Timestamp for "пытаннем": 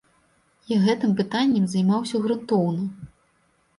1.21-1.67